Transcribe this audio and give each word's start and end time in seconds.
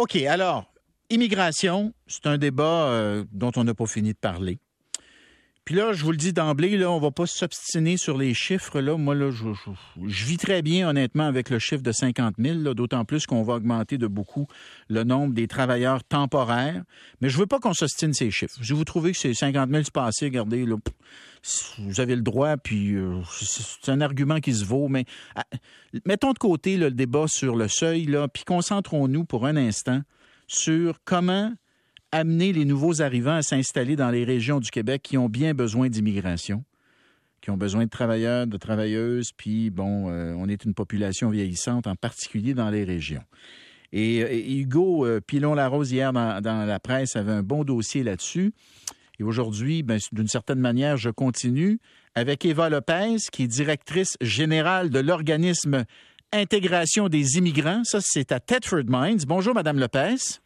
OK, 0.00 0.16
alors, 0.16 0.64
immigration, 1.10 1.92
c'est 2.06 2.26
un 2.26 2.38
débat 2.38 2.86
euh, 2.86 3.22
dont 3.32 3.52
on 3.56 3.64
n'a 3.64 3.74
pas 3.74 3.84
fini 3.84 4.14
de 4.14 4.18
parler. 4.18 4.58
Puis 5.70 5.78
là, 5.78 5.92
je 5.92 6.02
vous 6.02 6.10
le 6.10 6.16
dis 6.16 6.32
d'emblée, 6.32 6.76
là, 6.76 6.90
on 6.90 6.98
va 6.98 7.12
pas 7.12 7.26
s'obstiner 7.26 7.96
sur 7.96 8.18
les 8.18 8.34
chiffres. 8.34 8.80
Là. 8.80 8.96
Moi, 8.96 9.14
là, 9.14 9.30
je, 9.30 10.24
vis 10.24 10.36
très 10.36 10.62
bien, 10.62 10.88
honnêtement, 10.88 11.22
avec 11.22 11.48
le 11.48 11.60
chiffre 11.60 11.84
de 11.84 11.92
50 11.92 12.34
000, 12.40 12.74
d'autant 12.74 13.04
plus 13.04 13.24
qu'on 13.24 13.44
va 13.44 13.54
augmenter 13.54 13.96
de 13.96 14.08
beaucoup 14.08 14.48
le 14.88 15.04
nombre 15.04 15.32
des 15.32 15.46
travailleurs 15.46 16.02
temporaires. 16.02 16.82
Mais 17.20 17.28
je 17.28 17.38
veux 17.38 17.46
pas 17.46 17.60
qu'on 17.60 17.72
s'obstine 17.72 18.12
ces 18.12 18.32
chiffres. 18.32 18.58
Si 18.60 18.72
vous 18.72 18.82
trouvez 18.82 19.12
que 19.12 19.18
c'est 19.18 19.32
50 19.32 19.70
000, 19.70 19.84
c'est 19.84 19.92
passé, 19.92 20.24
regardez, 20.24 20.66
là, 20.66 20.74
vous 21.78 22.00
avez 22.00 22.16
le 22.16 22.22
droit, 22.22 22.56
puis 22.56 22.96
euh, 22.96 23.20
c'est 23.40 23.92
un 23.92 24.00
argument 24.00 24.40
qui 24.40 24.52
se 24.52 24.64
vaut. 24.64 24.88
Mais 24.88 25.04
ah, 25.36 25.44
mettons 26.04 26.32
de 26.32 26.38
côté 26.38 26.78
le 26.78 26.90
débat 26.90 27.26
sur 27.28 27.54
le 27.54 27.68
seuil, 27.68 28.06
là, 28.06 28.26
puis 28.26 28.42
concentrons-nous 28.42 29.24
pour 29.24 29.46
un 29.46 29.54
instant 29.54 30.00
sur 30.48 30.98
comment 31.04 31.52
amener 32.12 32.52
les 32.52 32.64
nouveaux 32.64 33.02
arrivants 33.02 33.36
à 33.36 33.42
s'installer 33.42 33.96
dans 33.96 34.10
les 34.10 34.24
régions 34.24 34.60
du 34.60 34.70
Québec 34.70 35.02
qui 35.02 35.18
ont 35.18 35.28
bien 35.28 35.54
besoin 35.54 35.88
d'immigration, 35.88 36.64
qui 37.40 37.50
ont 37.50 37.56
besoin 37.56 37.84
de 37.84 37.90
travailleurs, 37.90 38.46
de 38.46 38.56
travailleuses, 38.56 39.32
puis 39.36 39.70
bon, 39.70 40.10
euh, 40.10 40.34
on 40.36 40.48
est 40.48 40.64
une 40.64 40.74
population 40.74 41.30
vieillissante, 41.30 41.86
en 41.86 41.96
particulier 41.96 42.54
dans 42.54 42.70
les 42.70 42.84
régions. 42.84 43.24
Et, 43.92 44.58
Hugo 44.58 45.04
euh, 45.04 45.20
Pilon-Larose, 45.20 45.90
hier 45.90 46.12
dans, 46.12 46.66
la 46.66 46.80
presse, 46.80 47.16
avait 47.16 47.32
un 47.32 47.42
bon 47.42 47.64
dossier 47.64 48.02
là-dessus. 48.02 48.52
Et 49.18 49.22
aujourd'hui, 49.22 49.82
ben, 49.82 49.98
d'une 50.12 50.28
certaine 50.28 50.60
manière, 50.60 50.96
je 50.96 51.10
continue 51.10 51.78
avec 52.14 52.44
Eva 52.44 52.68
Lopez, 52.68 53.16
qui 53.32 53.44
est 53.44 53.48
directrice 53.48 54.16
générale 54.20 54.90
de 54.90 55.00
l'organisme 55.00 55.84
Intégration 56.32 57.08
des 57.08 57.38
immigrants. 57.38 57.82
Ça, 57.82 57.98
c'est 58.00 58.30
à 58.30 58.38
Thetford 58.38 58.84
Mines. 58.86 59.18
Bonjour, 59.26 59.52
Madame 59.52 59.80
Lopez. 59.80 60.38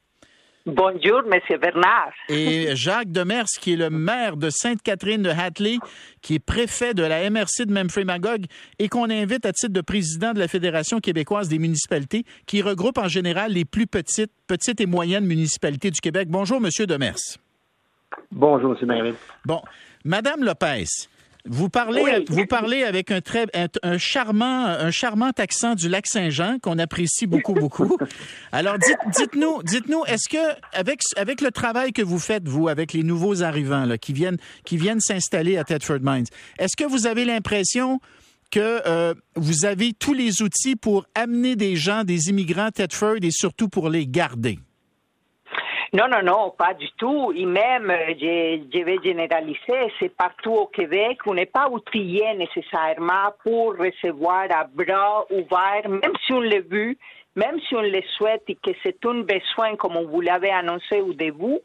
Bonjour, 0.67 1.23
Monsieur 1.27 1.59
Bernard. 1.59 2.15
Et 2.31 2.75
Jacques 2.75 3.13
Demers, 3.13 3.45
qui 3.61 3.75
est 3.75 3.77
le 3.77 3.91
maire 3.91 4.39
de 4.39 4.49
Sainte-Catherine 4.49 5.23
de 5.23 5.29
Hatley, 5.29 5.77
qui 6.23 6.37
est 6.37 6.39
préfet 6.39 6.95
de 6.95 7.03
la 7.03 7.29
MRC 7.29 7.67
de 7.67 7.73
Memphrey-Magog 7.73 8.47
et 8.79 8.89
qu'on 8.89 9.11
invite 9.11 9.45
à 9.45 9.53
titre 9.53 9.75
de 9.75 9.83
président 9.83 10.33
de 10.33 10.39
la 10.39 10.49
Fédération 10.49 11.01
québécoise 11.01 11.51
des 11.51 11.59
municipalités, 11.59 12.25
qui 12.47 12.63
regroupe 12.63 12.97
en 12.97 13.09
général 13.09 13.53
les 13.53 13.67
plus 13.67 13.87
petites, 13.87 14.33
petites 14.47 14.81
et 14.81 14.87
moyennes 14.87 15.27
municipalités 15.27 15.91
du 15.91 16.01
Québec. 16.01 16.29
Bonjour, 16.31 16.63
Monsieur 16.63 16.87
Demers. 16.87 17.37
Bonjour, 18.33 18.71
Monsieur 18.71 18.87
Maire. 18.87 19.13
Bon, 19.45 19.61
Madame 20.03 20.45
Lopez, 20.45 21.09
vous 21.47 21.69
parlez, 21.69 22.25
vous 22.29 22.47
parlez 22.47 22.85
avec 22.85 23.11
un 23.11 23.21
très 23.21 23.45
un, 23.83 23.99
charmant 23.99 24.65
un 24.65 24.91
charmant 24.91 25.31
accent 25.37 25.75
du 25.75 25.91
lac 25.91 26.07
Saint-Jean 26.07 26.59
qu'on 26.63 26.79
apprécie 26.79 27.27
beaucoup 27.27 27.53
beaucoup. 27.53 27.99
Alors 28.53 28.79
dites, 28.79 29.35
nous 29.35 29.63
dites-nous 29.63 30.05
est-ce 30.07 30.29
que 30.31 30.57
avec 30.73 31.01
avec 31.17 31.43
le 31.43 31.51
travail 31.51 31.93
que 31.93 32.01
vous 32.01 32.19
faites 32.19 32.49
vous 32.49 32.69
avec 32.69 32.95
les 32.95 33.03
nouveaux 33.03 33.43
arrivants 33.43 33.85
là, 33.85 33.99
qui 33.99 34.15
viennent 34.15 34.39
qui 34.65 34.79
viennent 34.79 35.01
s'installer 35.01 35.59
à 35.59 35.65
Thetford 35.65 36.01
Mines, 36.01 36.27
est-ce 36.59 36.77
que 36.83 36.89
vous 36.89 37.07
avez 37.07 37.27
l'impression 37.27 38.01
que 38.51 38.81
euh, 38.87 39.13
vous 39.37 39.67
avez 39.67 39.93
tous 39.93 40.15
les 40.15 40.41
outils 40.41 40.77
pour 40.77 41.05
amener 41.15 41.57
des 41.57 41.77
gens, 41.77 42.05
des 42.05 42.31
immigrants 42.31 42.67
à 42.67 42.73
Thetford 42.73 43.17
et 43.21 43.31
surtout 43.31 43.69
pour 43.69 43.91
les 43.91 44.07
garder? 44.07 44.59
Non, 45.95 46.09
non, 46.09 46.23
non, 46.25 46.51
pas 46.51 46.75
du 46.75 46.91
tout. 46.99 47.33
Et 47.37 47.47
même, 47.47 47.89
euh, 47.89 48.15
je, 48.19 48.83
vais 48.83 48.99
généraliser, 49.01 49.93
c'est 50.01 50.09
partout 50.09 50.51
au 50.51 50.67
Québec, 50.67 51.21
on 51.25 51.35
n'est 51.35 51.47
pas 51.47 51.69
outillé 51.69 52.35
nécessairement 52.35 53.33
pour 53.45 53.77
recevoir 53.79 54.47
à 54.51 54.65
bras 54.65 55.25
ouverts, 55.31 55.89
même 55.89 56.17
si 56.27 56.33
on 56.33 56.41
l'a 56.41 56.59
vu, 56.59 56.99
même 57.37 57.61
si 57.69 57.77
on 57.77 57.83
le 57.83 58.03
souhaite 58.17 58.43
et 58.49 58.57
que 58.57 58.73
c'est 58.83 59.07
un 59.07 59.21
besoin, 59.21 59.77
comme 59.77 60.05
vous 60.11 60.21
l'avez 60.21 60.51
annoncé 60.51 61.01
au 61.01 61.13
début, 61.13 61.61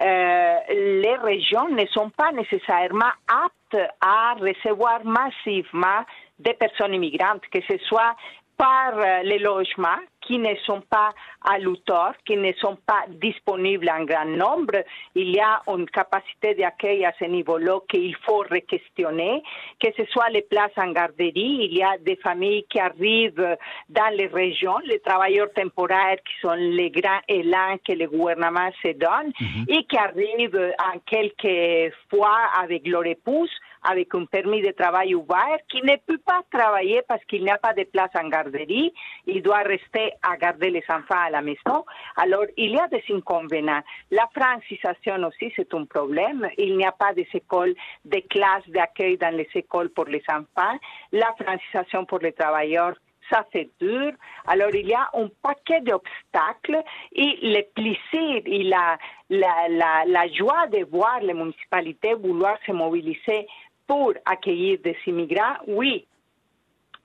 euh, 0.00 0.54
les 0.70 1.16
régions 1.16 1.68
ne 1.68 1.84
sont 1.86 2.10
pas 2.10 2.30
nécessairement 2.30 3.12
aptes 3.26 3.90
à 4.00 4.34
recevoir 4.34 5.00
massivement 5.04 6.04
des 6.38 6.54
personnes 6.54 6.94
immigrantes, 6.94 7.42
que 7.52 7.60
ce 7.68 7.78
soit 7.88 8.14
par 8.56 8.96
euh, 8.96 9.22
les 9.24 9.40
logements 9.40 9.98
qui 10.22 10.38
ne 10.38 10.54
sont 10.64 10.82
pas 10.88 11.10
à 11.44 11.58
l'auteur, 11.58 12.14
qui 12.24 12.36
ne 12.36 12.52
sont 12.54 12.76
pas 12.86 13.04
disponibles 13.08 13.90
en 13.90 14.04
grand 14.04 14.24
nombre. 14.24 14.82
Il 15.14 15.30
y 15.34 15.40
a 15.40 15.60
une 15.66 15.86
capacité 15.86 16.54
d'accueil 16.54 17.04
à 17.04 17.12
ce 17.18 17.24
niveau-là 17.24 17.80
qu'il 17.88 18.14
faut 18.16 18.44
re-questionner, 18.50 19.42
que 19.80 19.88
ce 19.96 20.04
soit 20.06 20.30
les 20.30 20.42
places 20.42 20.76
en 20.76 20.92
garderie. 20.92 21.32
Il 21.62 21.74
y 21.74 21.82
a 21.82 21.98
des 21.98 22.16
familles 22.16 22.64
qui 22.68 22.78
arrivent 22.78 23.56
dans 23.88 24.16
les 24.16 24.26
régions, 24.26 24.78
les 24.84 25.00
travailleurs 25.00 25.52
temporaires 25.54 26.16
qui 26.24 26.40
sont 26.40 26.54
les 26.54 26.90
grands 26.90 27.20
élans 27.28 27.76
que 27.86 27.92
le 27.92 28.06
gouvernement 28.08 28.70
se 28.82 28.92
donne 28.92 29.32
mhm. 29.40 29.64
et 29.68 29.84
qui 29.84 29.96
arrivent 29.96 30.72
en 30.78 30.98
quelques 31.06 31.94
fois 32.10 32.38
avec 32.62 32.86
leur 32.86 33.04
épouse 33.06 33.50
avec 33.84 34.14
un 34.14 34.24
permis 34.24 34.62
de 34.62 34.70
travail 34.70 35.14
ouvert, 35.14 35.58
qui 35.68 35.82
ne 35.82 35.96
peut 36.06 36.20
pas 36.24 36.42
travailler 36.50 37.02
parce 37.08 37.24
qu'il 37.24 37.44
n'y 37.44 37.50
a 37.50 37.58
pas 37.58 37.72
de 37.72 37.84
place 37.84 38.10
en 38.14 38.28
garderie, 38.28 38.92
il 39.26 39.42
doit 39.42 39.62
rester 39.62 40.12
à 40.22 40.36
garder 40.36 40.70
les 40.70 40.84
enfants 40.88 41.22
à 41.26 41.30
la 41.30 41.42
maison. 41.42 41.84
Alors, 42.16 42.46
il 42.56 42.72
y 42.72 42.78
a 42.78 42.88
des 42.88 43.04
inconvénients. 43.10 43.82
La 44.10 44.28
francisation 44.34 45.22
aussi, 45.24 45.52
c'est 45.56 45.72
un 45.74 45.84
problème. 45.84 46.48
Il 46.58 46.76
n'y 46.76 46.86
a 46.86 46.92
pas 46.92 47.12
des 47.12 47.28
écoles, 47.32 47.74
des 48.04 48.22
classes 48.22 48.68
d'accueil 48.68 49.18
dans 49.18 49.34
les 49.34 49.48
écoles 49.54 49.90
pour 49.90 50.06
les 50.06 50.22
enfants. 50.28 50.78
La 51.12 51.34
francisation 51.38 52.04
pour 52.04 52.18
les 52.18 52.32
travailleurs, 52.32 52.94
ça 53.30 53.46
c'est 53.52 53.70
dur. 53.80 54.12
Alors 54.46 54.74
il 54.74 54.86
y 54.86 54.94
a 54.94 55.08
un 55.14 55.28
paquet 55.42 55.80
d'obstacles 55.80 56.82
et 57.12 57.38
le 57.42 57.62
plaisir 57.74 58.42
et 58.44 58.62
la, 58.64 58.98
la, 59.30 60.28
joie 60.28 60.66
de 60.68 60.84
voir 60.84 61.20
les 61.20 61.34
municipalités 61.34 62.14
vouloir 62.14 62.58
se 62.66 62.72
mobiliser 62.72 63.46
pour 63.92 64.14
accueillir 64.24 64.78
des 64.82 64.96
immigrants, 65.06 65.56
oui, 65.66 66.06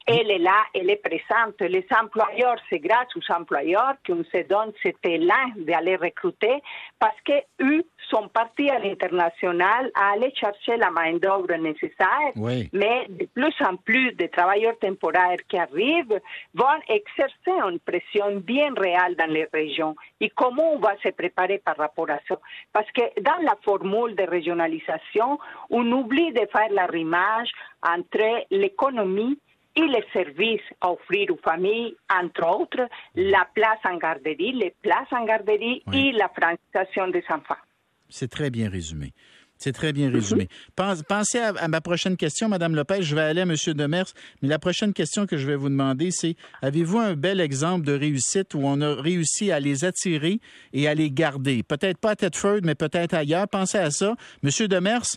elle 0.07 0.31
est 0.31 0.39
là, 0.39 0.63
elle 0.73 0.89
est 0.89 1.01
présente. 1.03 1.59
Les 1.59 1.85
employeurs, 2.01 2.55
c'est 2.69 2.79
grâce 2.79 3.13
aux 3.15 3.33
employeurs 3.33 3.95
qu'on 4.05 4.23
se 4.23 4.47
donne 4.47 4.71
cet 4.81 4.97
élan 5.03 5.51
d'aller 5.57 5.97
recruter 5.97 6.61
parce 6.97 7.19
qu'eux 7.25 7.83
sont 8.09 8.29
partis 8.29 8.69
à 8.69 8.79
l'international 8.79 9.91
à 9.95 10.13
aller 10.13 10.33
chercher 10.33 10.77
la 10.77 10.91
main-d'œuvre 10.91 11.53
nécessaire. 11.55 12.31
Mais 12.71 13.05
de 13.09 13.25
plus 13.25 13.53
en 13.59 13.75
plus 13.75 14.13
de 14.13 14.27
travailleurs 14.27 14.79
temporaires 14.79 15.43
qui 15.49 15.57
arrivent 15.57 16.21
vont 16.53 16.79
exercer 16.87 17.51
une 17.69 17.79
pression 17.79 18.37
bien 18.37 18.73
réelle 18.75 19.17
dans 19.17 19.29
les 19.29 19.47
régions. 19.53 19.95
Et 20.21 20.29
comment 20.29 20.73
on 20.73 20.79
va 20.79 20.95
se 21.03 21.09
préparer 21.09 21.57
par 21.57 21.75
rapport 21.75 22.09
à 22.09 22.19
ça? 22.29 22.39
Parce 22.71 22.89
que 22.91 23.01
dans 23.21 23.43
la 23.43 23.57
formule 23.61 24.15
de 24.15 24.23
régionalisation, 24.23 25.37
on 25.69 25.91
oublie 25.91 26.31
de 26.31 26.47
faire 26.49 26.71
l'arrimage 26.71 27.51
entre 27.83 28.45
l'économie 28.51 29.37
et 29.77 29.87
les 29.87 30.03
services 30.11 30.67
à 30.81 30.91
offrir 30.91 31.31
aux 31.31 31.37
familles, 31.37 31.95
entre 32.09 32.61
autres, 32.61 32.89
la 33.15 33.47
place 33.53 33.79
en 33.85 33.97
garderie, 33.97 34.53
les 34.53 34.73
places 34.81 35.11
en 35.11 35.23
garderie 35.23 35.83
et 35.93 36.11
la 36.13 36.29
francisation 36.29 37.07
des 37.09 37.23
enfants. 37.29 37.61
C'est 38.09 38.29
très 38.29 38.49
bien 38.49 38.69
résumé. 38.69 39.13
C'est 39.57 39.71
très 39.71 39.91
bien 39.91 40.11
résumé. 40.11 40.49
Pensez 40.75 41.39
à, 41.39 41.67
ma 41.67 41.81
prochaine 41.81 42.15
question, 42.15 42.47
Madame 42.47 42.75
Lopez. 42.75 43.01
Je 43.01 43.15
vais 43.15 43.21
aller 43.21 43.41
à 43.41 43.43
M. 43.43 43.55
Demers. 43.73 44.05
Mais 44.41 44.49
la 44.49 44.59
prochaine 44.59 44.93
question 44.93 45.25
que 45.25 45.37
je 45.37 45.47
vais 45.47 45.55
vous 45.55 45.69
demander, 45.69 46.11
c'est 46.11 46.35
avez-vous 46.61 46.99
un 46.99 47.15
bel 47.15 47.41
exemple 47.41 47.85
de 47.85 47.93
réussite 47.93 48.53
où 48.53 48.61
on 48.63 48.81
a 48.81 48.93
réussi 48.93 49.51
à 49.51 49.59
les 49.59 49.83
attirer 49.83 50.39
et 50.73 50.87
à 50.87 50.93
les 50.93 51.09
garder? 51.09 51.63
Peut-être 51.63 51.97
pas 51.97 52.11
à 52.11 52.15
Thetford, 52.15 52.59
mais 52.63 52.75
peut-être 52.75 53.15
ailleurs. 53.15 53.47
Pensez 53.47 53.79
à 53.79 53.89
ça. 53.89 54.15
M. 54.43 54.67
Demers, 54.67 55.07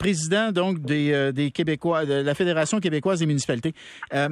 président 0.00 0.50
donc 0.50 0.80
des, 0.80 1.12
euh, 1.12 1.30
des, 1.30 1.50
Québécois, 1.52 2.06
de 2.06 2.14
la 2.14 2.34
Fédération 2.34 2.80
québécoise 2.80 3.20
des 3.20 3.26
municipalités. 3.26 3.74
Euh, 4.14 4.30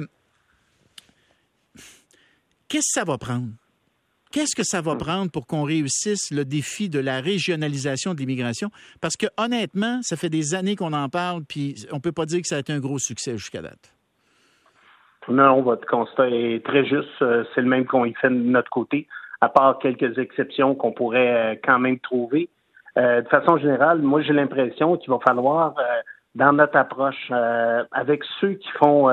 qu'est-ce 2.67 2.93
que 2.93 2.99
ça 2.99 3.03
va 3.05 3.17
prendre? 3.17 3.49
Qu'est-ce 4.31 4.55
que 4.55 4.63
ça 4.63 4.81
va 4.81 4.95
prendre 4.95 5.31
pour 5.31 5.47
qu'on 5.47 5.63
réussisse 5.63 6.31
le 6.31 6.43
défi 6.43 6.89
de 6.89 6.99
la 6.99 7.21
régionalisation 7.21 8.13
de 8.13 8.19
l'immigration? 8.19 8.69
Parce 8.99 9.15
que 9.15 9.27
honnêtement, 9.37 10.01
ça 10.01 10.17
fait 10.17 10.29
des 10.29 10.53
années 10.53 10.75
qu'on 10.75 10.93
en 10.93 11.09
parle, 11.09 11.43
puis 11.47 11.85
on 11.91 11.95
ne 11.95 12.01
peut 12.01 12.11
pas 12.11 12.25
dire 12.25 12.41
que 12.41 12.47
ça 12.47 12.57
a 12.57 12.59
été 12.59 12.73
un 12.73 12.79
gros 12.79 12.99
succès 12.99 13.37
jusqu'à 13.37 13.61
date. 13.61 13.93
Non, 15.27 15.61
votre 15.61 15.87
constat 15.87 16.29
est 16.29 16.65
très 16.65 16.85
juste. 16.85 17.21
Euh, 17.21 17.43
c'est 17.53 17.61
le 17.61 17.67
même 17.67 17.85
qu'on 17.85 18.05
y 18.05 18.13
fait 18.15 18.29
de 18.29 18.35
notre 18.35 18.71
côté, 18.71 19.07
à 19.41 19.49
part 19.49 19.77
quelques 19.77 20.17
exceptions 20.17 20.73
qu'on 20.73 20.91
pourrait 20.91 21.59
quand 21.63 21.77
même 21.77 21.99
trouver. 21.99 22.49
Euh, 22.97 23.21
de 23.21 23.27
façon 23.27 23.57
générale, 23.57 23.99
moi 23.99 24.21
j'ai 24.21 24.33
l'impression 24.33 24.97
qu'il 24.97 25.11
va 25.11 25.19
falloir, 25.19 25.75
euh, 25.77 25.83
dans 26.35 26.53
notre 26.53 26.77
approche, 26.77 27.29
euh, 27.31 27.83
avec 27.91 28.23
ceux 28.39 28.53
qui 28.53 28.69
font, 28.79 29.09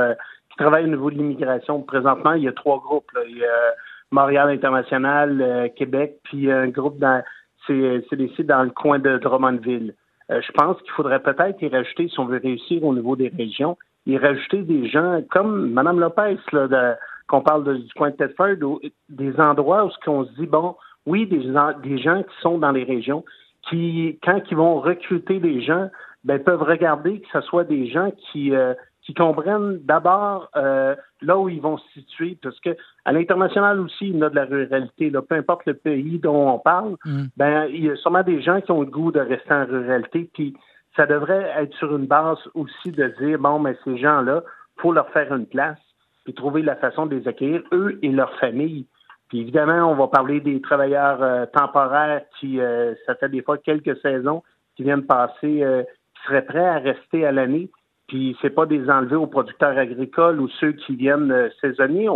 qui 0.50 0.56
travaillent 0.56 0.84
au 0.84 0.88
niveau 0.88 1.10
de 1.10 1.16
l'immigration, 1.16 1.82
présentement, 1.82 2.32
il 2.32 2.44
y 2.44 2.48
a 2.48 2.52
trois 2.52 2.78
groupes. 2.78 3.10
Il 3.28 3.38
y 3.38 3.44
a 3.44 3.74
Montréal 4.10 4.50
International, 4.50 5.70
Québec, 5.76 6.18
puis 6.24 6.50
un 6.50 6.68
groupe 6.68 6.98
dans, 6.98 7.22
c'est, 7.66 8.04
c'est 8.36 8.46
dans 8.46 8.62
le 8.62 8.70
coin 8.70 8.98
de 8.98 9.18
Drummondville. 9.18 9.94
je 10.28 10.52
pense 10.52 10.80
qu'il 10.82 10.92
faudrait 10.92 11.20
peut-être 11.20 11.60
y 11.60 11.68
rajouter, 11.68 12.08
si 12.08 12.20
on 12.20 12.26
veut 12.26 12.40
réussir 12.42 12.84
au 12.84 12.94
niveau 12.94 13.16
des 13.16 13.32
régions, 13.36 13.76
y 14.06 14.16
rajouter 14.16 14.62
des 14.62 14.88
gens 14.88 15.20
comme 15.30 15.72
Mme 15.72 15.98
Lopez, 16.00 16.38
là, 16.52 16.96
qu'on 17.26 17.40
parle 17.40 17.82
du 17.82 17.92
coin 17.94 18.10
de 18.10 18.16
Tedford, 18.16 18.62
ou 18.62 18.80
des 19.08 19.40
endroits 19.40 19.84
où 19.84 19.90
qu'on 20.04 20.24
se 20.24 20.32
dit, 20.32 20.46
bon, 20.46 20.76
oui, 21.06 21.26
des, 21.26 21.52
des 21.82 21.98
gens 21.98 22.22
qui 22.22 22.40
sont 22.40 22.58
dans 22.58 22.70
les 22.70 22.84
régions, 22.84 23.24
qui, 23.68 24.18
quand 24.22 24.40
ils 24.50 24.56
vont 24.56 24.80
recruter 24.80 25.40
des 25.40 25.60
gens, 25.60 25.90
ben, 26.24 26.42
peuvent 26.42 26.62
regarder 26.62 27.20
que 27.20 27.28
ce 27.32 27.40
soit 27.42 27.64
des 27.64 27.88
gens 27.88 28.10
qui, 28.32 28.54
euh, 28.54 28.74
qui 29.02 29.14
comprennent 29.14 29.78
d'abord 29.84 30.50
euh, 30.56 30.96
là 31.22 31.38
où 31.38 31.48
ils 31.48 31.60
vont 31.60 31.78
se 31.78 31.92
situer, 31.92 32.36
parce 32.42 32.58
que 32.60 32.76
à 33.04 33.12
l'international 33.12 33.78
aussi, 33.80 34.08
il 34.08 34.18
y 34.18 34.22
a 34.24 34.28
de 34.28 34.34
la 34.34 34.44
ruralité. 34.44 35.10
Là, 35.10 35.22
peu 35.22 35.36
importe 35.36 35.64
le 35.66 35.74
pays 35.74 36.18
dont 36.18 36.50
on 36.50 36.58
parle, 36.58 36.96
mm. 37.04 37.24
ben 37.36 37.66
il 37.66 37.84
y 37.84 37.90
a 37.90 37.96
sûrement 37.96 38.24
des 38.24 38.42
gens 38.42 38.60
qui 38.60 38.72
ont 38.72 38.80
le 38.80 38.90
goût 38.90 39.12
de 39.12 39.20
rester 39.20 39.54
en 39.54 39.64
ruralité, 39.64 40.28
puis 40.34 40.54
ça 40.96 41.06
devrait 41.06 41.52
être 41.58 41.74
sur 41.74 41.94
une 41.94 42.06
base 42.06 42.38
aussi 42.54 42.90
de 42.90 43.14
dire 43.20 43.38
bon, 43.38 43.60
mais 43.60 43.76
ces 43.84 43.96
gens-là, 43.96 44.42
faut 44.78 44.92
leur 44.92 45.08
faire 45.10 45.32
une 45.32 45.46
place, 45.46 45.78
puis 46.24 46.34
trouver 46.34 46.62
la 46.62 46.74
façon 46.76 47.06
de 47.06 47.14
les 47.14 47.28
accueillir, 47.28 47.62
eux 47.72 47.98
et 48.02 48.10
leurs 48.10 48.36
familles. 48.40 48.86
Puis 49.28 49.40
évidemment, 49.40 49.90
on 49.90 49.94
va 49.94 50.06
parler 50.06 50.40
des 50.40 50.60
travailleurs 50.60 51.22
euh, 51.22 51.46
temporaires 51.46 52.22
qui, 52.38 52.60
euh, 52.60 52.94
ça 53.06 53.14
fait 53.16 53.28
des 53.28 53.42
fois 53.42 53.58
quelques 53.58 53.96
saisons, 54.00 54.42
qui 54.76 54.84
viennent 54.84 55.06
passer, 55.06 55.62
euh, 55.62 55.82
qui 55.82 56.22
seraient 56.26 56.44
prêts 56.44 56.66
à 56.66 56.78
rester 56.78 57.26
à 57.26 57.32
l'année. 57.32 57.70
Puis 58.06 58.36
c'est 58.40 58.50
pas 58.50 58.66
des 58.66 58.88
enlevés 58.88 59.16
aux 59.16 59.26
producteurs 59.26 59.76
agricoles 59.76 60.40
ou 60.40 60.48
ceux 60.60 60.72
qui 60.72 60.94
viennent 60.94 61.32
euh, 61.32 61.48
saisonniers. 61.60 62.08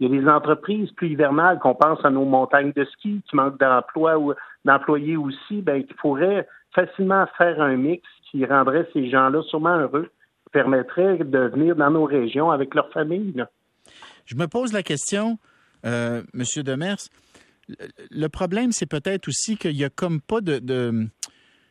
il 0.00 0.12
y 0.12 0.18
a 0.18 0.20
des 0.20 0.28
entreprises 0.28 0.90
plus 0.92 1.10
hivernales 1.10 1.60
qu'on 1.60 1.74
pense 1.74 2.04
à 2.04 2.10
nos 2.10 2.24
montagnes 2.24 2.72
de 2.74 2.84
ski 2.84 3.22
qui 3.28 3.36
manquent 3.36 3.60
d'emploi 3.60 4.18
ou 4.18 4.34
d'employés 4.64 5.16
aussi, 5.16 5.62
ben 5.62 5.84
qui 5.84 5.94
pourraient 5.94 6.48
facilement 6.74 7.26
faire 7.38 7.60
un 7.62 7.76
mix 7.76 8.02
qui 8.30 8.44
rendrait 8.44 8.88
ces 8.92 9.08
gens-là 9.08 9.42
sûrement 9.42 9.78
heureux, 9.78 10.10
permettrait 10.52 11.18
de 11.18 11.38
venir 11.38 11.76
dans 11.76 11.90
nos 11.90 12.04
régions 12.04 12.50
avec 12.50 12.74
leur 12.74 12.90
famille. 12.90 13.44
Je 14.24 14.34
me 14.34 14.46
pose 14.48 14.72
la 14.72 14.82
question, 14.82 15.38
euh, 15.84 16.22
Monsieur 16.32 16.62
Demers. 16.62 16.98
Le 18.10 18.28
problème, 18.28 18.72
c'est 18.72 18.86
peut-être 18.86 19.28
aussi 19.28 19.56
qu'il 19.56 19.76
y 19.76 19.84
a 19.84 19.90
comme 19.90 20.20
pas 20.20 20.40
de 20.40 20.60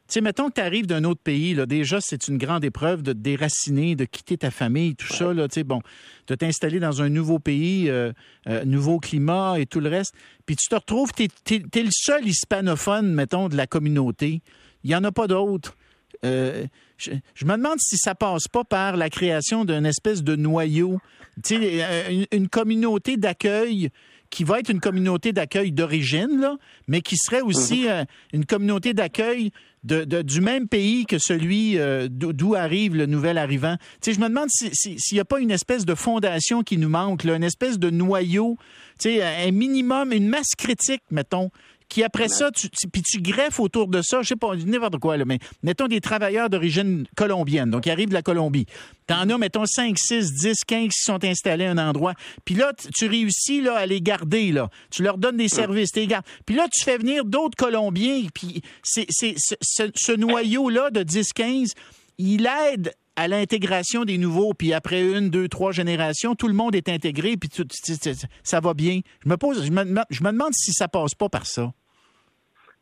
tu 0.07 0.13
sais, 0.13 0.21
mettons 0.21 0.49
que 0.49 0.53
tu 0.53 0.61
arrives 0.61 0.85
d'un 0.85 1.03
autre 1.03 1.21
pays, 1.23 1.55
là, 1.55 1.65
déjà, 1.65 1.99
c'est 1.99 2.27
une 2.27 2.37
grande 2.37 2.63
épreuve 2.63 3.01
de 3.01 3.11
te 3.11 3.17
déraciner, 3.17 3.95
de 3.95 4.05
quitter 4.05 4.37
ta 4.37 4.51
famille, 4.51 4.95
tout 4.95 5.11
ça, 5.11 5.33
là, 5.33 5.47
tu 5.47 5.55
sais, 5.55 5.63
bon, 5.63 5.81
de 6.27 6.35
t'installer 6.35 6.79
dans 6.79 7.01
un 7.01 7.09
nouveau 7.09 7.39
pays, 7.39 7.89
euh, 7.89 8.13
euh, 8.47 8.63
nouveau 8.65 8.99
climat 8.99 9.55
et 9.57 9.65
tout 9.65 9.79
le 9.79 9.89
reste. 9.89 10.13
Puis 10.45 10.57
tu 10.57 10.67
te 10.67 10.75
retrouves, 10.75 11.11
tu 11.13 11.23
es, 11.55 11.83
le 11.83 11.89
seul 11.89 12.27
hispanophone, 12.27 13.15
mettons, 13.15 13.49
de 13.49 13.57
la 13.57 13.65
communauté. 13.65 14.43
Il 14.83 14.89
n'y 14.89 14.95
en 14.95 15.03
a 15.03 15.11
pas 15.11 15.25
d'autres. 15.25 15.75
Euh, 16.25 16.65
je, 16.97 17.11
me 17.45 17.55
demande 17.55 17.79
si 17.79 17.97
ça 17.97 18.15
passe 18.15 18.47
pas 18.47 18.63
par 18.63 18.97
la 18.97 19.09
création 19.09 19.65
d'une 19.65 19.85
espèce 19.85 20.23
de 20.23 20.35
noyau, 20.35 20.99
tu 21.43 21.57
sais, 21.57 22.27
une 22.31 22.47
communauté 22.47 23.17
d'accueil 23.17 23.91
qui 24.29 24.43
va 24.43 24.59
être 24.59 24.69
une 24.69 24.79
communauté 24.79 25.31
d'accueil 25.31 25.71
d'origine, 25.71 26.41
là, 26.41 26.57
mais 26.87 27.01
qui 27.01 27.15
serait 27.15 27.41
aussi 27.41 27.83
mhm. 27.83 27.89
euh, 27.89 28.03
une 28.33 28.45
communauté 28.45 28.93
d'accueil 28.93 29.51
de, 29.83 30.03
du 30.23 30.41
même 30.41 30.67
pays 30.67 31.05
que 31.05 31.19
celui 31.19 31.77
euh, 31.77 32.07
d'où 32.09 32.55
arrive 32.55 32.95
le 32.95 33.05
nouvel 33.05 33.37
arrivant. 33.37 33.77
Tu 34.01 34.11
sais, 34.11 34.13
je 34.13 34.19
me 34.19 34.27
demande 34.27 34.49
s'il 34.49 34.97
n'y 35.13 35.19
a 35.19 35.25
pas 35.25 35.39
une 35.39 35.51
espèce 35.51 35.85
de 35.85 35.93
fondation 35.93 36.63
qui 36.63 36.77
nous 36.77 36.89
manque, 36.89 37.23
là, 37.23 37.35
une 37.35 37.43
espèce 37.43 37.77
de 37.77 37.91
noyau, 37.91 38.57
tu 38.99 39.09
sais, 39.09 39.23
un 39.23 39.51
minimum, 39.51 40.11
une 40.11 40.27
masse 40.27 40.55
critique, 40.57 41.03
mettons, 41.11 41.51
qui 41.89 42.03
après 42.03 42.27
ça, 42.27 42.51
tu, 42.51 42.67
puis 42.91 43.01
tu 43.01 43.21
greffes 43.21 43.59
autour 43.59 43.87
de 43.87 44.01
ça, 44.01 44.21
je 44.21 44.29
sais 44.29 44.35
pas, 44.35 44.55
n'importe 44.55 44.97
quoi, 44.97 45.17
là, 45.17 45.25
mais 45.25 45.39
mettons 45.63 45.87
des 45.87 46.01
travailleurs 46.01 46.49
d'origine 46.49 47.05
colombienne, 47.15 47.69
donc 47.69 47.83
qui 47.83 47.91
arrivent 47.91 48.09
de 48.09 48.13
la 48.13 48.21
Colombie. 48.21 48.65
T'en 49.07 49.29
as, 49.29 49.37
mettons, 49.37 49.65
5, 49.65 49.97
6, 49.97 50.33
10, 50.33 50.63
15 50.65 50.87
qui 50.89 50.89
sont 51.01 51.23
installés 51.23 51.65
à 51.65 51.71
un 51.71 51.77
endroit. 51.77 52.13
Puis 52.43 52.55
là, 52.55 52.73
tu 52.95 53.07
réussis 53.07 53.61
là, 53.61 53.75
à 53.75 53.85
les 53.85 54.01
garder, 54.01 54.51
là. 54.51 54.69
Tu 54.89 55.03
leur 55.03 55.17
donnes 55.17 55.37
des 55.37 55.47
services, 55.47 55.91
tu 55.91 55.99
les 55.99 56.07
gardes. 56.07 56.25
Puis 56.45 56.55
là, 56.55 56.67
tu 56.71 56.83
fais 56.83 56.97
venir 56.97 57.23
d'autres 57.23 57.55
Colombiens, 57.55 58.23
puis 58.33 58.61
c'est, 58.83 59.05
ce, 59.09 59.89
ce 59.95 60.11
noyau-là 60.11 60.89
de 60.89 61.03
10, 61.03 61.33
15, 61.33 61.73
il 62.17 62.49
aide 62.71 62.93
à 63.15 63.27
l'intégration 63.27 64.03
des 64.03 64.17
nouveaux, 64.17 64.53
puis 64.53 64.73
après 64.73 65.01
une, 65.01 65.29
deux, 65.29 65.47
trois 65.47 65.71
générations, 65.71 66.35
tout 66.35 66.47
le 66.47 66.53
monde 66.53 66.75
est 66.75 66.89
intégré, 66.89 67.35
puis 67.37 67.49
ça 68.43 68.59
va 68.59 68.73
bien. 68.73 68.99
Je 69.23 69.29
me 69.29 69.37
pose, 69.37 69.65
je 69.65 69.71
me, 69.71 69.83
je 70.09 70.23
me 70.23 70.31
demande 70.31 70.53
si 70.53 70.71
ça 70.73 70.87
passe 70.87 71.15
pas 71.15 71.29
par 71.29 71.45
ça. 71.45 71.71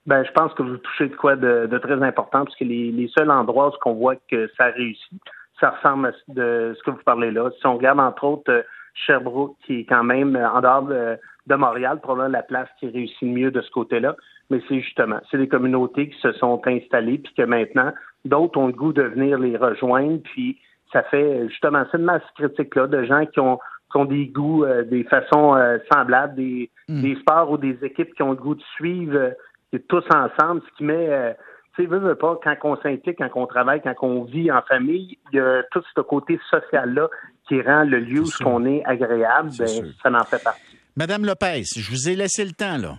Ben, 0.06 0.24
je 0.26 0.32
pense 0.32 0.54
que 0.54 0.64
vous 0.64 0.78
touchez 0.78 1.08
de 1.08 1.16
quoi 1.16 1.36
de, 1.36 1.78
très 1.82 2.02
important, 2.04 2.44
parce 2.44 2.56
que 2.58 2.66
les, 2.66 2.92
les 2.92 3.08
seuls 3.10 3.32
endroits 3.32 3.70
où 3.70 3.90
on 3.90 3.94
voit 3.94 4.16
que 4.30 4.50
ça 4.58 4.66
réussit, 4.66 5.22
ça 5.60 5.70
ressemble 5.70 6.08
à 6.08 6.12
de 6.28 6.76
ce 6.78 6.84
que 6.84 6.92
vous 6.92 7.04
parlez 7.06 7.32
là. 7.32 7.50
Si 7.60 7.66
on 7.66 7.78
regarde 7.78 8.00
entre 8.00 8.24
autres 8.26 8.52
euh, 8.52 8.64
Sherbrooke, 8.94 9.56
qui 9.66 9.82
est 9.82 9.86
quand 9.86 10.04
même 10.04 10.36
en 10.36 10.62
dehors 10.62 10.84
de, 10.84 11.18
de 11.48 11.56
Montréal, 11.56 12.00
probablement 12.02 12.38
la 12.38 12.44
place 12.44 12.70
qui 12.80 12.88
réussit 12.90 13.22
le 13.22 13.28
mieux 13.28 13.52
de 13.52 13.62
ce 13.62 13.72
côté-là, 13.72 14.16
mais 14.50 14.62
c'est 14.68 14.82
justement, 14.82 15.20
c'est 15.30 15.38
des 15.38 15.48
communautés 15.48 16.10
qui 16.10 16.20
se 16.20 16.32
sont 16.34 16.62
installées, 16.66 17.18
puis 17.18 17.34
que 17.36 17.44
maintenant, 17.44 17.92
d'autres 18.26 18.58
ont 18.60 18.68
le 18.68 18.74
goût 18.74 18.94
de 18.94 19.04
venir 19.04 19.38
les 19.40 19.58
rejoindre, 19.58 20.22
puis 20.24 20.58
ça 20.92 21.04
fait 21.04 21.48
justement 21.50 21.84
cette 21.92 22.02
masse 22.02 22.24
critique-là 22.36 22.88
de 22.88 23.04
gens 23.04 23.26
qui 23.26 23.40
ont, 23.40 23.58
qui 23.92 23.98
ont 23.98 24.06
des 24.06 24.28
goûts, 24.28 24.64
euh, 24.64 24.84
des 24.84 25.04
façons 25.04 25.56
euh, 25.56 25.78
semblables, 25.92 26.36
des, 26.36 26.70
hmm. 26.88 27.02
des 27.02 27.16
sports 27.16 27.52
ou 27.52 27.58
des 27.58 27.78
équipes 27.82 28.14
qui 28.14 28.24
ont 28.24 28.32
le 28.32 28.38
goût 28.38 28.56
de 28.56 28.64
suivre 28.76 29.34
tous 29.80 30.04
ensemble, 30.14 30.62
ce 30.62 30.78
qui 30.78 30.84
met, 30.84 31.10
euh, 31.10 31.34
tu 31.76 31.84
sais, 31.84 31.88
veux, 31.88 32.16
pas, 32.16 32.40
quand 32.44 32.56
on 32.64 32.76
s'implique, 32.78 33.18
quand 33.18 33.30
on 33.36 33.48
travaille, 33.48 33.82
quand 33.82 33.96
on 34.02 34.24
vit 34.24 34.52
en 34.52 34.62
famille, 34.62 35.18
il 35.32 35.38
y 35.38 35.40
a 35.40 35.64
tout 35.72 35.82
ce 35.96 36.02
côté 36.02 36.40
social-là 36.50 37.10
qui 37.48 37.62
rend 37.62 37.84
le 37.84 38.00
lieu 38.00 38.22
où 38.22 38.46
on 38.46 38.66
est 38.66 38.84
agréable, 38.86 39.50
ben, 39.58 39.68
ça 39.68 40.12
en 40.12 40.24
fait 40.24 40.44
partie. 40.44 40.73
Madame 40.96 41.26
Lopez, 41.26 41.64
je 41.76 41.90
vous 41.90 42.10
ai 42.10 42.16
laissé 42.16 42.46
le 42.46 42.52
temps, 42.52 42.78
là. 42.78 42.98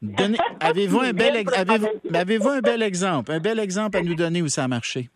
Avez-vous 0.60 1.00
un, 1.00 1.12
bel 1.12 1.44
avez-vous 2.14 2.48
un 2.48 2.60
bel 2.60 2.82
exemple, 2.82 3.32
un 3.32 3.40
bel 3.40 3.58
exemple 3.58 3.96
à 3.96 4.02
nous 4.02 4.14
donner 4.14 4.42
où 4.42 4.48
ça 4.48 4.64
a 4.64 4.68
marché? 4.68 5.10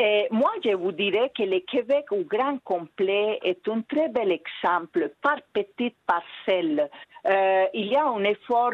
Et 0.00 0.26
moi, 0.32 0.50
je 0.64 0.74
vous 0.74 0.90
dirais 0.90 1.30
que 1.36 1.44
le 1.44 1.60
Québec 1.60 2.06
au 2.10 2.24
grand 2.24 2.58
complet 2.64 3.38
est 3.44 3.68
un 3.68 3.82
très 3.82 4.08
bel 4.08 4.32
exemple 4.32 5.12
par 5.22 5.36
petites 5.52 5.96
parcelles. 6.06 6.88
Euh, 7.26 7.64
il 7.74 7.86
y 7.86 7.96
a 7.96 8.06
un 8.06 8.24
effort 8.24 8.72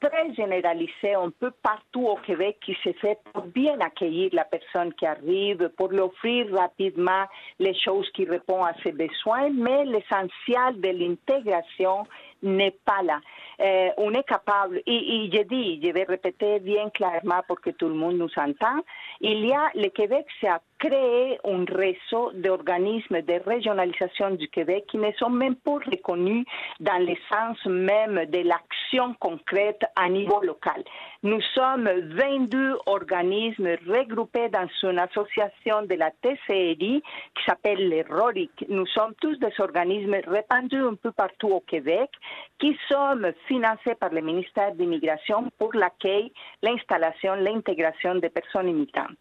très 0.00 0.34
généralisé 0.34 1.14
un 1.14 1.30
peu 1.30 1.50
partout 1.62 2.06
au 2.06 2.16
Québec 2.16 2.58
qui 2.64 2.76
se 2.84 2.92
fait 2.94 3.18
pour 3.32 3.42
bien 3.44 3.78
accueillir 3.80 4.30
la 4.32 4.44
personne 4.44 4.92
qui 4.94 5.06
arrive, 5.06 5.70
pour 5.76 5.88
lui 5.88 6.00
offrir 6.00 6.46
rapidement 6.54 7.24
les 7.58 7.74
choses 7.74 8.08
qui 8.14 8.24
répondent 8.24 8.66
à 8.66 8.74
ses 8.82 8.92
besoins, 8.92 9.50
mais 9.50 9.84
l'essentiel 9.84 10.80
de 10.80 10.88
l'intégration 10.88 12.06
n'est 12.42 12.76
pas 12.84 13.02
là. 13.02 13.20
Euh, 13.60 13.88
on 13.96 14.12
est 14.14 14.26
capable, 14.26 14.80
et, 14.86 15.24
et, 15.24 15.30
je 15.32 15.42
dis, 15.42 15.80
je 15.82 15.92
vais 15.92 16.04
répéter 16.04 16.60
bien 16.60 16.90
clairement 16.90 17.42
pour 17.46 17.60
que 17.60 17.70
tout 17.70 17.88
le 17.88 17.94
monde 17.94 18.16
nous 18.16 18.30
entende, 18.36 18.82
il 19.20 19.46
y 19.46 19.52
a, 19.52 19.70
le 19.74 19.88
Québec 19.88 20.26
s'est 20.40 20.48
créé 20.78 21.38
un 21.44 21.64
réseau 21.64 22.30
d'organismes 22.34 23.20
de 23.22 23.40
régionalisation 23.44 24.30
du 24.30 24.48
Québec 24.48 24.84
qui 24.88 24.98
ne 24.98 25.10
sont 25.18 25.30
même 25.30 25.56
pas 25.56 25.78
reconnus 25.84 26.46
dans 26.80 26.98
le 27.04 27.14
sens 27.28 27.58
même 27.66 28.24
de 28.26 28.38
l'action 28.46 29.14
concrète 29.18 29.82
à 29.96 30.08
niveau 30.08 30.40
local. 30.42 30.84
Nous 31.24 31.40
sommes 31.54 31.88
22 31.88 32.78
organismes 32.86 33.76
regroupés 33.88 34.48
dans 34.50 34.68
une 34.84 35.00
association 35.00 35.82
de 35.82 35.94
la 35.94 36.12
TCRI 36.22 37.02
qui 37.02 37.44
s'appelle 37.44 37.88
le 37.88 38.04
RORIC. 38.08 38.66
Nous 38.68 38.86
sommes 38.86 39.14
tous 39.20 39.36
des 39.38 39.52
organismes 39.58 40.16
répandus 40.26 40.80
un 40.80 40.94
peu 40.94 41.10
partout 41.10 41.48
au 41.48 41.60
Québec 41.60 42.10
qui 42.58 42.76
sont 42.88 43.20
financés 43.46 43.94
par 43.94 44.10
le 44.10 44.20
ministère 44.20 44.74
de 44.74 44.80
l'Immigration 44.80 45.50
pour 45.58 45.74
l'accueil, 45.74 46.32
l'installation, 46.62 47.34
l'intégration 47.34 48.16
des 48.16 48.30
personnes 48.30 48.68
immigrantes. 48.68 49.16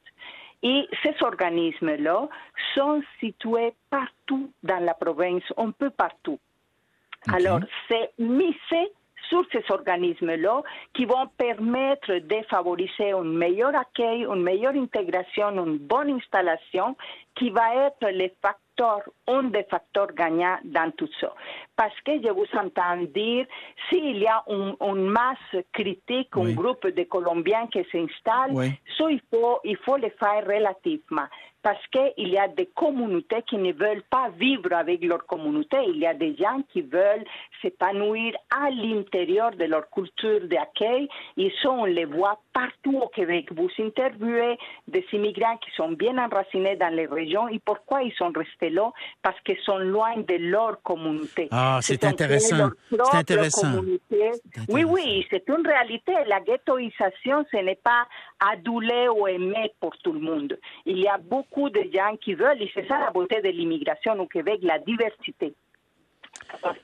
Et 0.64 0.88
ces 1.04 1.14
organismes-là 1.22 2.28
sont 2.74 3.04
situés 3.20 3.74
partout 3.90 4.52
dans 4.64 4.84
la 4.84 4.96
province, 4.96 5.44
un 5.56 5.72
peu 5.72 5.92
partout. 5.92 6.40
Alors, 7.32 7.60
c'est 7.88 8.12
misé 8.18 8.92
sur 9.30 9.46
ces 9.52 9.64
organismes-là 9.70 10.62
qui 10.94 11.06
vont 11.06 11.28
permettre 11.38 12.14
de 12.14 12.44
favoriser 12.50 13.12
un 13.12 13.24
meilleur 13.24 13.76
accueil, 13.76 14.24
une 14.24 14.42
meilleure 14.42 14.76
intégration, 14.76 15.50
une 15.66 15.78
bonne 15.78 16.12
installation 16.12 16.96
qui 17.36 17.50
va 17.50 17.88
être 17.88 18.10
le 18.10 18.30
facteur, 18.78 19.02
un 19.28 19.44
des 19.44 19.64
facteurs 19.64 20.14
gagnants 20.14 20.58
dans 20.64 20.92
tout 20.92 21.10
ça. 21.20 21.34
Parce 21.76 22.00
que 22.06 22.14
je 22.22 22.30
vous 22.30 22.46
entends 22.58 23.04
dire, 23.14 23.46
s'il 23.90 24.18
y 24.18 24.28
a 24.28 24.44
une 24.48 25.10
masse 25.10 25.64
critique, 25.74 26.30
un 26.36 26.52
groupe 26.54 26.88
de 26.88 27.04
Colombiens 27.04 27.68
qui 27.68 27.84
s'installe, 27.92 28.56
ça, 28.98 29.10
il 29.10 29.22
faut, 29.32 29.60
il 29.64 29.78
faut 29.78 29.98
le 29.98 30.10
faire 30.20 30.46
relativement 30.46 31.28
parce 31.68 31.86
qu'il 31.88 32.30
y 32.30 32.38
a 32.38 32.48
des 32.48 32.68
communautés 32.68 33.42
qui 33.46 33.58
ne 33.58 33.74
veulent 33.74 34.04
pas 34.10 34.30
vivre 34.40 34.72
avec 34.72 35.04
leur 35.04 35.26
communauté. 35.26 35.76
Il 35.90 35.98
y 35.98 36.06
a 36.06 36.14
des 36.14 36.34
gens 36.38 36.62
qui 36.72 36.82
veulent 36.82 37.26
s'épanouir 37.62 38.36
à 38.50 38.70
l'intérieur 38.70 39.52
de 39.52 39.66
leur 39.66 39.90
culture 39.90 40.48
d'accueil. 40.48 41.10
Et 41.36 41.52
ça, 41.62 41.70
on 41.70 41.84
les 41.84 42.06
voit 42.06 42.40
partout 42.54 42.98
au 43.00 43.10
Québec. 43.10 43.48
Vous 43.52 43.70
interviewez 43.80 44.58
des 44.88 45.06
immigrants 45.12 45.58
qui 45.58 45.70
sont 45.76 45.92
bien 45.92 46.18
enracinés 46.18 46.78
dans 46.78 46.94
les 46.94 47.06
régions. 47.06 47.50
Et 47.50 47.60
pourquoi 47.60 48.02
ils 48.02 48.14
sont 48.14 48.32
restés 48.34 48.67
Parce 49.22 49.40
qu'ils 49.42 49.60
sont 49.60 49.78
loin 49.78 50.18
de 50.18 50.36
leur 50.36 50.82
communauté. 50.82 51.48
Ah 51.52 51.80
c'est 51.82 52.04
intéressant. 52.04 52.70
C'est 52.90 53.18
intéressant. 53.18 53.82
Oui, 54.70 54.84
oui, 54.84 55.26
c'est 55.30 55.48
une 55.48 55.66
réalité. 55.66 56.14
La 56.28 56.40
ghettoisation, 56.40 57.46
ce 57.52 57.58
n'est 57.58 57.80
pas 57.84 58.08
adulé 58.40 59.08
ou 59.10 59.28
aimé 59.28 59.72
pour 59.80 59.98
tout 59.98 60.14
le 60.14 60.20
monde. 60.20 60.58
Il 60.86 61.00
y 61.00 61.08
a 61.08 61.18
beaucoup 61.18 61.70
de 61.70 61.82
gens 61.94 62.16
qui 62.22 62.34
veulent, 62.34 62.62
et 62.62 62.72
c'est 62.74 62.88
ça 62.88 63.00
la 63.00 63.12
beauté 63.12 63.42
de 63.42 63.50
l'immigration 63.50 64.20
au 64.20 64.28
Québec, 64.28 64.60
la 64.64 64.80
diversité. 64.80 65.54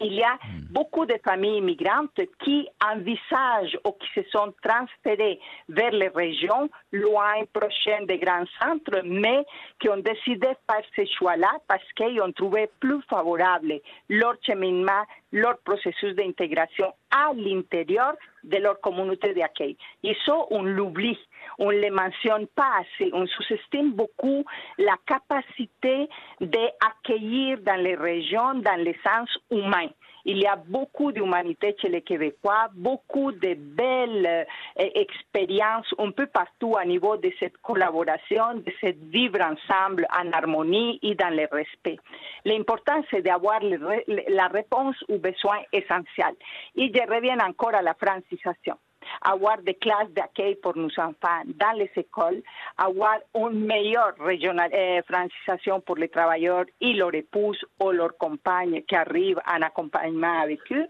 Il 0.01 0.13
y 0.13 0.23
a 0.23 0.33
hmm. 0.33 0.62
Beaucoup 0.73 1.05
de 1.05 1.15
familles 1.23 1.59
immigrantes 1.59 2.19
qui 2.43 2.67
envisagent 2.83 3.77
ou 3.85 3.91
qui 3.91 4.07
se 4.15 4.29
sont 4.29 4.53
transférées 4.61 5.39
vers 5.69 5.91
les 5.91 6.07
régions 6.07 6.69
loin, 6.91 7.45
prochaines 7.53 8.07
des 8.07 8.17
grands 8.17 8.45
centres, 8.59 9.01
mais 9.05 9.45
qui 9.79 9.89
ont 9.89 9.97
décidé 9.97 10.47
de 10.47 10.73
faire 10.95 11.07
choix-là 11.17 11.51
parce 11.67 11.89
qu'ils 11.95 12.19
ont 12.21 12.31
trouvé 12.31 12.69
plus 12.79 13.01
favorable 13.03 13.79
leur 14.09 14.35
cheminement, 14.41 15.03
leur 15.31 15.57
processus 15.59 16.15
d'intégration 16.15 16.91
à 17.11 17.31
l'intérieur 17.35 18.13
de 18.43 18.57
leur 18.57 18.79
communauté 18.81 19.33
d'accueil. 19.33 19.77
Et 20.03 20.15
ça, 20.25 20.35
on 20.49 20.63
l'oublie, 20.63 21.19
on 21.59 21.71
ne 21.71 21.77
le 21.77 21.91
mentionne 21.91 22.47
pas 22.47 22.71
assez, 22.79 23.09
on 23.13 23.27
sous-estime 23.27 23.93
beaucoup 23.93 24.43
la 24.77 24.95
capacité 25.05 26.09
d'accueillir 26.41 27.59
dans 27.61 27.81
les 27.81 27.95
régions 27.95 28.55
dans 28.55 28.83
le 28.83 28.93
sens 29.03 29.29
humain. 29.51 29.89
Il 30.25 30.37
y 30.37 30.45
a 30.45 30.55
beaucoup 30.55 31.11
d'humanité 31.11 31.75
chez 31.81 31.89
les 31.89 32.01
Québécois, 32.01 32.69
beaucoup 32.73 33.31
de 33.31 33.55
belles 33.55 34.25
euh, 34.25 34.89
expériences 34.95 35.93
un 35.97 36.11
peu 36.11 36.27
partout 36.27 36.75
à 36.77 36.85
niveau 36.85 37.17
de 37.17 37.31
cette 37.39 37.57
collaboration, 37.57 38.55
de 38.55 38.71
cette 38.79 39.03
vivre 39.03 39.41
ensemble 39.41 40.07
en 40.17 40.31
harmonie 40.31 40.99
et 41.01 41.15
dans 41.15 41.33
le 41.33 41.47
respect. 41.51 41.97
L'important, 42.45 43.03
c'est 43.11 43.21
d'avoir 43.21 43.59
la 43.61 44.47
réponse 44.47 44.95
aux 45.09 45.17
besoins 45.17 45.61
essentiels. 45.71 46.35
Et 46.75 46.91
je 46.93 47.13
reviens 47.13 47.39
encore 47.39 47.75
à 47.75 47.81
la 47.81 47.93
francisation 47.93 48.77
avoir 49.23 49.57
des 49.61 49.75
classes 49.75 50.09
d'accueil 50.11 50.55
pour 50.55 50.77
nos 50.77 50.91
enfants 50.97 51.41
dans 51.45 51.77
les 51.77 51.91
écoles, 51.95 52.41
avoir 52.77 53.17
une 53.35 53.65
meilleure 53.65 54.13
euh, 54.19 55.01
francisation 55.09 55.79
pour 55.81 55.95
les 55.95 56.09
travailleurs 56.09 56.65
et 56.81 56.93
leurs 56.93 57.13
épouses 57.13 57.63
ou 57.81 57.91
leurs 57.91 58.17
compagnes 58.17 58.81
qui 58.83 58.95
arrivent 58.95 59.41
en 59.47 59.61
accompagnement 59.61 60.41
avec 60.41 60.59
eux, 60.71 60.87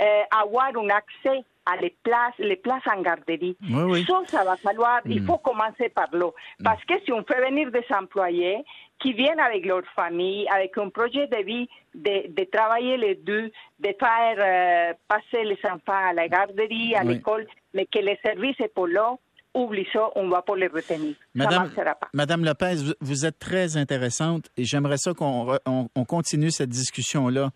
euh, 0.00 0.22
avoir 0.30 0.70
un 0.76 0.88
accès 0.88 1.44
à 1.66 1.76
les 1.76 1.94
places, 2.02 2.34
les 2.38 2.56
places 2.56 2.86
en 2.86 3.00
garderie. 3.00 3.56
Ça, 4.06 4.20
ça 4.28 4.44
va 4.44 4.56
falloir, 4.56 5.00
il 5.06 5.22
mm. 5.22 5.26
faut 5.26 5.38
commencer 5.38 5.88
par 5.88 6.08
là. 6.12 6.30
Parce 6.62 6.84
que 6.84 6.94
si 7.04 7.12
on 7.12 7.24
fait 7.24 7.40
venir 7.44 7.70
des 7.70 7.84
employés 7.90 8.64
qui 9.00 9.12
viennent 9.12 9.40
avec 9.40 9.64
leur 9.64 9.82
famille, 9.94 10.46
avec 10.48 10.76
un 10.78 10.88
projet 10.88 11.26
de 11.26 11.44
vie, 11.44 11.68
de, 11.94 12.44
travailler 12.50 12.96
les 12.96 13.14
deux, 13.14 13.50
de 13.80 13.94
faire 13.98 14.36
euh, 14.38 14.94
passer 15.08 15.44
les 15.44 15.58
enfants 15.64 16.08
à 16.08 16.12
la 16.12 16.28
garderie, 16.28 16.94
à 16.94 17.02
l'école, 17.02 17.46
mais 17.72 17.86
que 17.86 17.98
les 17.98 18.18
services 18.24 18.56
pour 18.74 18.86
là, 18.86 19.14
oublie 19.54 19.86
ça, 19.92 20.10
on 20.16 20.28
va 20.28 20.42
pas 20.42 20.56
les 20.56 20.66
retenir. 20.66 21.14
Madame, 21.34 21.70
ça 21.74 21.84
pas. 21.94 22.08
Madame 22.12 22.44
Lopez, 22.44 22.76
vous 23.00 23.24
êtes 23.24 23.38
très 23.38 23.76
intéressante 23.76 24.48
et 24.56 24.64
j'aimerais 24.64 24.98
ça 24.98 25.14
qu'on 25.14 25.58
on 25.66 26.04
continue 26.04 26.50
cette 26.50 26.70
discussion-là 26.70 27.50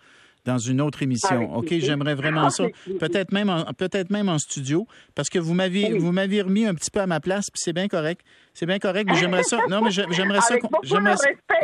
dans 0.49 0.59
une 0.59 0.81
autre 0.81 1.03
émission. 1.03 1.55
OK, 1.55 1.75
j'aimerais 1.79 2.15
vraiment 2.15 2.49
ça. 2.49 2.65
Peut-être 2.99 3.33
même, 3.33 3.51
en, 3.51 3.65
peut-être 3.75 4.09
même 4.09 4.31
en 4.31 4.39
studio, 4.39 4.87
parce 5.15 5.29
que 5.29 5.39
vous 5.39 5.53
m'aviez, 5.53 5.99
vous 5.99 6.11
m'aviez 6.11 6.41
remis 6.41 6.65
un 6.65 6.75
petit 6.75 6.91
peu 6.91 7.01
à 7.01 7.07
ma 7.07 7.21
place, 7.21 7.51
puis 7.53 7.61
c'est 7.63 7.75
bien 7.75 7.87
correct. 7.87 8.23
C'est 8.55 8.65
bien 8.65 8.79
correct, 8.79 9.09
mais 9.11 9.17
j'aimerais 9.17 9.43
ça. 9.43 9.59
Non, 9.69 9.83
mais 9.83 9.91
j'aimerais 9.91 10.41
ça. 10.41 10.55
J'aimerais 10.83 11.17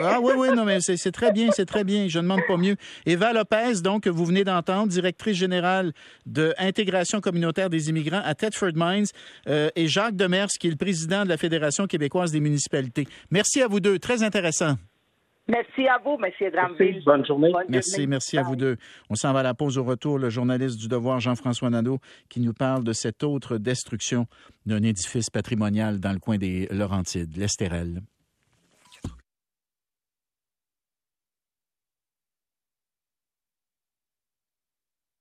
Ah 0.03 0.19
oui, 0.23 0.35
oui, 0.37 0.49
non, 0.55 0.67
mais 0.67 0.81
c'est 0.81 1.11
très 1.13 1.33
bien, 1.33 1.51
c'est 1.51 1.65
très 1.65 1.83
bien. 1.83 2.07
Je 2.09 2.19
ne 2.19 2.25
demande 2.25 2.43
pas 2.47 2.59
mieux. 2.59 2.77
Eva 3.07 3.33
Lopez, 3.33 3.81
donc, 3.83 4.03
que 4.03 4.11
vous 4.11 4.27
venez 4.27 4.45
d'entendre, 4.45 4.89
directrice 4.89 5.39
générale 5.39 5.93
de 6.27 6.55
intégration 6.59 7.23
communautaire 7.23 7.71
des 7.71 7.89
immigrants 7.89 8.23
à 8.23 8.35
Thetford 8.35 8.73
Mines, 8.75 9.07
euh, 9.49 9.71
et 9.77 9.89
Jacques 9.89 10.17
Demers, 10.17 10.49
qui 10.61 10.67
est 10.67 10.71
le 10.71 10.77
président 10.77 11.25
de 11.25 11.31
la 11.31 11.39
Fédération 11.39 11.87
québécoise 11.87 12.33
des 12.33 12.41
municipalités. 12.41 13.09
Merci 13.31 13.63
à 13.63 13.67
vous 13.67 13.81
deux. 13.81 13.99
Très 13.99 14.23
intéressant. 14.23 14.77
Merci 15.47 15.87
à 15.87 15.99
vous, 15.99 16.19
M. 16.23 16.51
Dramville. 16.53 17.03
bonne 17.05 17.27
journée. 17.27 17.53
merci, 17.69 18.07
merci 18.07 18.39
à 18.39 18.43
vous 18.43 18.57
deux. 18.57 18.77
On 19.11 19.15
s'en 19.15 19.33
va 19.33 19.41
à 19.41 19.43
la 19.43 19.55
pause 19.55 19.77
au 19.77 19.85
retour. 19.85 20.19
Le 20.19 20.31
journaliste 20.31 20.79
du 20.79 20.89
Devoir, 20.89 21.21
Jean-François 21.21 21.69
Nadeau, 21.69 21.99
qui 22.31 22.41
nous 22.41 22.55
parle 22.55 22.83
de 22.83 22.93
cette 22.95 23.23
autre 23.23 23.59
destruction 23.59 24.27
d'un 24.65 24.83
édifice 24.83 25.29
patrimonial 25.29 26.01
dans 26.01 26.13
le 26.13 26.19
coin 26.19 26.39
des 26.39 26.67
Laurentides, 26.71 27.37
l'Estérel. 27.37 28.01